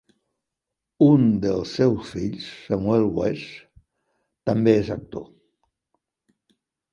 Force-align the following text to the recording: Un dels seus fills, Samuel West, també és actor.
Un 1.07 1.27
dels 1.43 1.73
seus 1.79 2.13
fills, 2.13 2.47
Samuel 2.69 3.05
West, 3.19 3.53
també 4.51 4.75
és 4.79 4.91
actor. 4.97 5.29